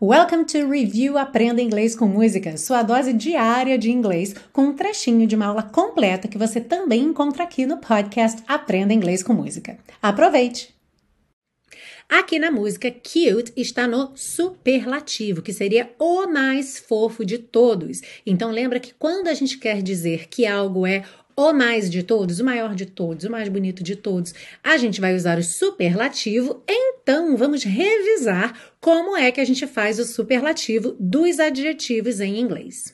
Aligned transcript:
Welcome 0.00 0.44
to 0.44 0.70
Review 0.70 1.18
Aprenda 1.18 1.60
Inglês 1.60 1.96
com 1.96 2.06
Música, 2.06 2.56
sua 2.56 2.84
dose 2.84 3.12
diária 3.12 3.76
de 3.76 3.90
inglês, 3.90 4.32
com 4.52 4.66
um 4.66 4.72
trechinho 4.72 5.26
de 5.26 5.34
uma 5.34 5.46
aula 5.46 5.64
completa 5.64 6.28
que 6.28 6.38
você 6.38 6.60
também 6.60 7.02
encontra 7.02 7.42
aqui 7.42 7.66
no 7.66 7.78
podcast 7.78 8.40
Aprenda 8.46 8.94
Inglês 8.94 9.24
com 9.24 9.32
Música. 9.32 9.76
Aproveite! 10.00 10.72
Aqui 12.08 12.38
na 12.38 12.48
música, 12.48 12.92
cute 12.92 13.52
está 13.56 13.88
no 13.88 14.12
superlativo, 14.14 15.42
que 15.42 15.52
seria 15.52 15.90
o 15.98 16.28
mais 16.28 16.78
fofo 16.78 17.24
de 17.24 17.38
todos. 17.38 18.00
Então 18.24 18.52
lembra 18.52 18.78
que 18.78 18.94
quando 18.94 19.26
a 19.26 19.34
gente 19.34 19.58
quer 19.58 19.82
dizer 19.82 20.28
que 20.28 20.46
algo 20.46 20.86
é 20.86 21.02
o 21.38 21.52
mais 21.52 21.88
de 21.88 22.02
todos, 22.02 22.40
o 22.40 22.44
maior 22.44 22.74
de 22.74 22.84
todos, 22.84 23.24
o 23.24 23.30
mais 23.30 23.48
bonito 23.48 23.84
de 23.84 23.94
todos, 23.94 24.34
a 24.60 24.76
gente 24.76 25.00
vai 25.00 25.14
usar 25.14 25.38
o 25.38 25.42
superlativo. 25.42 26.64
Então, 26.68 27.36
vamos 27.36 27.62
revisar 27.62 28.74
como 28.80 29.16
é 29.16 29.30
que 29.30 29.40
a 29.40 29.44
gente 29.44 29.64
faz 29.64 30.00
o 30.00 30.04
superlativo 30.04 30.96
dos 30.98 31.38
adjetivos 31.38 32.18
em 32.18 32.40
inglês. 32.40 32.92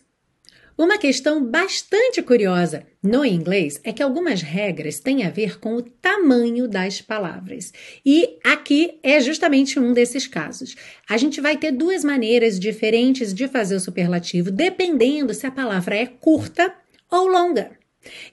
Uma 0.77 0.99
questão 0.99 1.43
bastante 1.43 2.21
curiosa 2.21 2.85
no 3.03 3.25
inglês 3.25 3.81
é 3.83 3.95
que 3.95 4.03
algumas 4.03 4.43
regras 4.43 5.01
têm 5.01 5.25
a 5.25 5.31
ver 5.31 5.59
com 5.59 5.77
o 5.77 5.83
tamanho 5.83 6.69
das 6.69 7.01
palavras. 7.01 7.73
E 8.05 8.37
aqui 8.45 8.99
é 9.03 9.21
justamente 9.21 9.81
um 9.81 9.95
desses 9.95 10.27
casos. 10.27 10.77
A 11.09 11.17
gente 11.17 11.41
vai 11.41 11.57
ter 11.57 11.73
duas 11.73 12.05
maneiras 12.05 12.61
diferentes 12.61 13.33
de 13.33 13.49
fazer 13.49 13.77
o 13.77 13.81
superlativo, 13.81 14.51
dependendo 14.51 15.33
se 15.33 15.47
a 15.47 15.51
palavra 15.51 15.97
é 15.97 16.05
curta 16.05 16.75
ou 17.11 17.27
longa. 17.27 17.83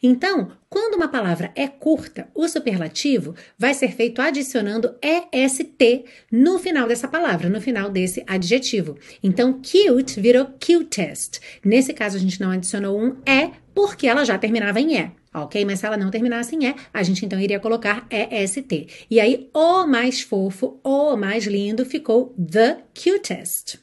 Então, 0.01 0.51
quando 0.69 0.95
uma 0.95 1.07
palavra 1.07 1.51
é 1.55 1.67
curta, 1.67 2.27
o 2.33 2.47
superlativo 2.47 3.35
vai 3.57 3.73
ser 3.73 3.91
feito 3.91 4.21
adicionando 4.21 4.95
EST 5.01 6.05
no 6.31 6.59
final 6.59 6.87
dessa 6.87 7.07
palavra, 7.07 7.49
no 7.49 7.61
final 7.61 7.89
desse 7.89 8.23
adjetivo. 8.27 8.97
Então, 9.23 9.53
cute 9.61 10.19
virou 10.19 10.45
cutest. 10.45 11.39
Nesse 11.63 11.93
caso, 11.93 12.17
a 12.17 12.19
gente 12.19 12.39
não 12.39 12.51
adicionou 12.51 12.99
um 12.99 13.17
E 13.25 13.51
porque 13.73 14.07
ela 14.07 14.25
já 14.25 14.37
terminava 14.37 14.79
em 14.79 14.97
E. 14.97 15.11
Ok? 15.33 15.63
Mas 15.63 15.79
se 15.79 15.85
ela 15.85 15.97
não 15.97 16.11
terminasse 16.11 16.55
em 16.55 16.67
E, 16.67 16.75
a 16.93 17.03
gente 17.03 17.25
então 17.25 17.39
iria 17.39 17.59
colocar 17.59 18.05
EST. 18.09 19.05
E 19.09 19.19
aí, 19.19 19.49
o 19.53 19.85
mais 19.87 20.21
fofo, 20.21 20.79
o 20.83 21.15
mais 21.15 21.45
lindo 21.45 21.85
ficou 21.85 22.35
the 22.37 22.79
cutest. 22.93 23.79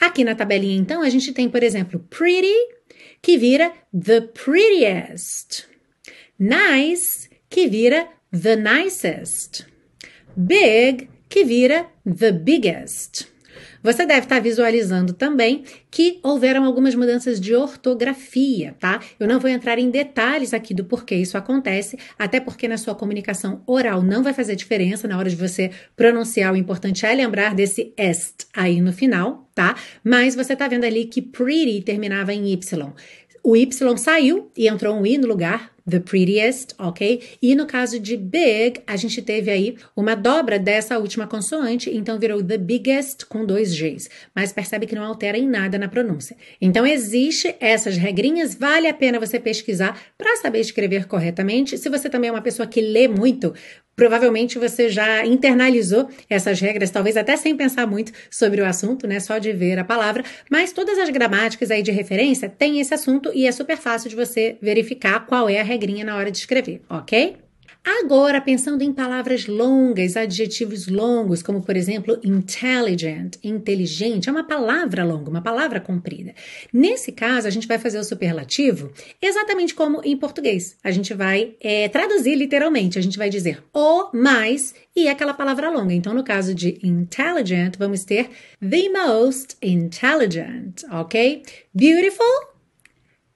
Aqui 0.00 0.24
na 0.24 0.34
tabelinha, 0.34 0.78
então, 0.78 1.02
a 1.02 1.08
gente 1.08 1.32
tem, 1.32 1.48
por 1.48 1.62
exemplo, 1.62 2.00
pretty 2.10 2.77
que 3.22 3.38
vira 3.38 3.72
the 3.92 4.22
prettiest. 4.22 5.66
Nice, 6.38 7.28
que 7.50 7.68
vira 7.68 8.08
the 8.30 8.56
nicest. 8.56 9.66
Big, 10.36 11.08
que 11.28 11.44
vira 11.44 11.88
the 12.04 12.32
biggest. 12.32 13.26
Você 13.82 14.04
deve 14.04 14.26
estar 14.26 14.40
visualizando 14.40 15.12
também 15.12 15.64
que 15.90 16.18
houveram 16.22 16.64
algumas 16.64 16.94
mudanças 16.94 17.40
de 17.40 17.54
ortografia, 17.54 18.74
tá? 18.78 19.00
Eu 19.18 19.26
não 19.26 19.38
vou 19.40 19.48
entrar 19.48 19.78
em 19.78 19.90
detalhes 19.90 20.52
aqui 20.52 20.74
do 20.74 20.84
porquê 20.84 21.14
isso 21.14 21.38
acontece, 21.38 21.98
até 22.18 22.40
porque 22.40 22.68
na 22.68 22.76
sua 22.76 22.94
comunicação 22.94 23.62
oral 23.66 24.02
não 24.02 24.22
vai 24.22 24.32
fazer 24.32 24.56
diferença 24.56 25.06
na 25.06 25.16
hora 25.18 25.30
de 25.30 25.36
você 25.36 25.70
pronunciar. 25.96 26.52
O 26.52 26.56
importante 26.56 27.06
é 27.06 27.14
lembrar 27.14 27.54
desse 27.54 27.92
est 27.96 28.46
aí 28.54 28.80
no 28.80 28.92
final, 28.92 29.48
tá? 29.54 29.76
Mas 30.02 30.34
você 30.34 30.54
tá 30.54 30.68
vendo 30.68 30.84
ali 30.84 31.06
que 31.06 31.22
pretty 31.22 31.82
terminava 31.82 32.32
em 32.32 32.52
y. 32.52 32.92
O 33.42 33.56
Y 33.56 33.96
saiu 33.96 34.50
e 34.56 34.68
entrou 34.68 34.94
um 34.94 35.06
I 35.06 35.16
no 35.16 35.26
lugar, 35.26 35.70
the 35.88 36.00
prettiest, 36.00 36.74
ok? 36.78 37.22
E 37.40 37.54
no 37.54 37.66
caso 37.66 37.98
de 37.98 38.16
big, 38.16 38.80
a 38.86 38.96
gente 38.96 39.22
teve 39.22 39.50
aí 39.50 39.76
uma 39.96 40.14
dobra 40.14 40.58
dessa 40.58 40.98
última 40.98 41.26
consoante, 41.26 41.90
então 41.94 42.18
virou 42.18 42.42
the 42.42 42.58
biggest 42.58 43.24
com 43.26 43.44
dois 43.44 43.74
Gs. 43.74 44.08
Mas 44.34 44.52
percebe 44.52 44.86
que 44.86 44.94
não 44.94 45.04
altera 45.04 45.38
em 45.38 45.48
nada 45.48 45.78
na 45.78 45.88
pronúncia. 45.88 46.36
Então, 46.60 46.86
existe 46.86 47.54
essas 47.60 47.96
regrinhas, 47.96 48.54
vale 48.54 48.86
a 48.86 48.94
pena 48.94 49.18
você 49.18 49.38
pesquisar 49.38 49.98
para 50.16 50.36
saber 50.36 50.60
escrever 50.60 51.06
corretamente. 51.06 51.78
Se 51.78 51.88
você 51.88 52.08
também 52.08 52.28
é 52.28 52.32
uma 52.32 52.42
pessoa 52.42 52.66
que 52.66 52.80
lê 52.80 53.08
muito, 53.08 53.54
Provavelmente 53.98 54.60
você 54.60 54.88
já 54.88 55.26
internalizou 55.26 56.08
essas 56.30 56.60
regras, 56.60 56.88
talvez 56.88 57.16
até 57.16 57.36
sem 57.36 57.56
pensar 57.56 57.84
muito 57.84 58.12
sobre 58.30 58.60
o 58.60 58.64
assunto, 58.64 59.08
né? 59.08 59.18
Só 59.18 59.38
de 59.38 59.52
ver 59.52 59.76
a 59.76 59.84
palavra. 59.84 60.22
Mas 60.48 60.72
todas 60.72 60.96
as 61.00 61.10
gramáticas 61.10 61.68
aí 61.68 61.82
de 61.82 61.90
referência 61.90 62.48
têm 62.48 62.78
esse 62.78 62.94
assunto 62.94 63.32
e 63.34 63.44
é 63.44 63.50
super 63.50 63.76
fácil 63.76 64.08
de 64.08 64.14
você 64.14 64.56
verificar 64.62 65.26
qual 65.26 65.48
é 65.48 65.58
a 65.58 65.64
regrinha 65.64 66.04
na 66.04 66.16
hora 66.16 66.30
de 66.30 66.38
escrever, 66.38 66.80
ok? 66.88 67.47
Agora, 67.84 68.40
pensando 68.40 68.82
em 68.82 68.92
palavras 68.92 69.46
longas, 69.46 70.16
adjetivos 70.16 70.88
longos, 70.88 71.42
como 71.42 71.62
por 71.62 71.76
exemplo 71.76 72.18
intelligent, 72.22 73.36
inteligente, 73.42 74.28
é 74.28 74.32
uma 74.32 74.44
palavra 74.44 75.04
longa, 75.04 75.30
uma 75.30 75.40
palavra 75.40 75.80
comprida. 75.80 76.34
Nesse 76.72 77.12
caso, 77.12 77.46
a 77.46 77.50
gente 77.50 77.66
vai 77.66 77.78
fazer 77.78 77.98
o 77.98 78.04
superlativo 78.04 78.92
exatamente 79.22 79.74
como 79.74 80.02
em 80.04 80.16
português. 80.16 80.76
A 80.84 80.90
gente 80.90 81.14
vai 81.14 81.54
é, 81.60 81.88
traduzir 81.88 82.34
literalmente, 82.34 82.98
a 82.98 83.02
gente 83.02 83.16
vai 83.16 83.30
dizer 83.30 83.62
o 83.72 84.10
mais 84.12 84.74
e 84.94 85.08
aquela 85.08 85.32
palavra 85.32 85.70
longa. 85.70 85.94
Então, 85.94 86.12
no 86.12 86.24
caso 86.24 86.54
de 86.54 86.78
intelligent, 86.82 87.76
vamos 87.78 88.04
ter 88.04 88.28
the 88.60 88.88
most 88.90 89.56
intelligent, 89.62 90.82
ok? 90.90 91.42
Beautiful, 91.72 92.26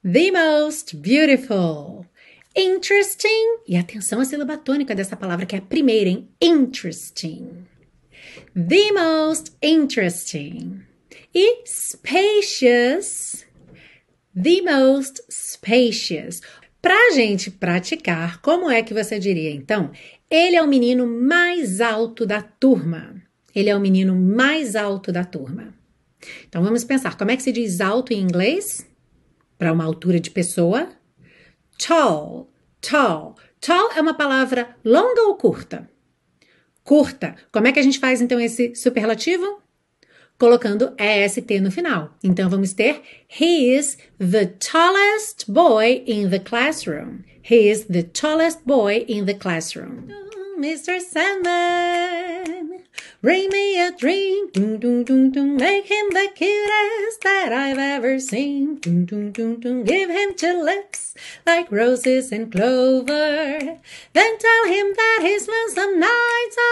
the 0.03 0.31
most 0.31 0.97
beautiful. 0.97 2.02
Interesting. 2.57 3.61
E 3.67 3.77
atenção 3.77 4.21
à 4.21 4.25
sílaba 4.25 4.57
tônica 4.57 4.95
dessa 4.95 5.17
palavra, 5.17 5.47
que 5.47 5.55
é 5.55 5.59
a 5.59 5.63
primeira, 5.63 6.11
hein? 6.11 6.29
Interesting. 6.41 7.67
The 8.55 8.93
most 8.93 9.53
interesting. 9.63 10.83
E 11.35 11.63
spacious. 11.65 13.47
The 14.35 14.63
most 14.63 15.23
spacious. 15.31 16.41
Para 16.81 16.95
a 17.09 17.11
gente 17.13 17.51
praticar, 17.51 18.41
como 18.41 18.71
é 18.71 18.83
que 18.83 18.93
você 18.93 19.19
diria 19.19 19.51
então? 19.51 19.91
Ele 20.31 20.57
é 20.57 20.63
o 20.63 20.67
menino 20.69 21.07
mais 21.07 21.81
alto 21.81 22.27
da 22.27 22.43
turma. 22.43 23.15
Ele 23.55 23.71
é 23.71 23.77
o 23.77 23.81
menino 23.81 24.17
mais 24.17 24.75
alto 24.75 25.13
da 25.13 25.25
turma. 25.25 25.75
Então 26.49 26.63
vamos 26.63 26.85
pensar, 26.85 27.17
como 27.17 27.31
é 27.31 27.37
que 27.37 27.43
se 27.43 27.53
diz 27.53 27.81
alto 27.81 28.13
em 28.13 28.21
inglês? 28.21 28.87
Para 29.59 29.73
uma 29.73 29.85
altura 29.85 30.19
de 30.19 30.31
pessoa? 30.31 30.89
Tall, 31.85 32.49
tall. 32.81 33.35
Tall 33.61 33.91
é 33.97 34.01
uma 34.01 34.15
palavra 34.15 34.77
longa 34.85 35.23
ou 35.23 35.35
curta? 35.35 35.91
Curta. 36.85 37.35
Como 37.51 37.67
é 37.67 37.73
que 37.73 37.81
a 37.81 37.83
gente 37.83 37.99
faz 37.99 38.21
então 38.21 38.39
esse 38.39 38.73
superlativo? 38.77 39.61
Colocando 40.39 40.95
EST 40.97 41.59
no 41.61 41.73
final. 41.73 42.17
Então 42.23 42.49
vamos 42.49 42.73
ter 42.73 43.03
He 43.29 43.77
is 43.77 43.99
the 44.19 44.47
tallest 44.47 45.51
boy 45.51 46.05
in 46.07 46.31
the 46.31 46.39
classroom. 46.39 47.25
He 47.43 47.69
is 47.69 47.87
the 47.87 48.05
tallest 48.05 48.61
boy 48.65 49.05
in 49.09 49.25
the 49.25 49.35
classroom. 49.35 50.07
Mr. 50.61 51.01
Sandman, 51.01 52.62
bring 53.23 53.49
me 53.51 53.81
a 53.81 53.93
drink. 53.93 54.53
Dun, 54.53 54.79
dun, 54.81 55.05
dun. 55.31 55.57
Make 55.57 55.87
him 55.87 56.07
the 56.11 56.29
cutest 56.35 57.23
that 57.23 57.53
I've 57.53 57.79
ever 57.79 58.19
seen. 58.19 58.79
Dun, 58.81 59.07
dun, 59.07 59.33
dun. 59.33 59.85
Give 59.85 60.11
him 60.11 60.35
two 60.35 60.63
lips 60.63 61.15
like 61.47 61.71
roses 61.71 62.33
and 62.33 62.51
clover. 62.51 63.79
Then 64.13 64.39
tell 64.39 64.65
him 64.67 64.87
that 64.97 65.21
his 65.23 65.49
lonesome 65.49 66.01
nights 66.01 66.57
are 66.67 66.72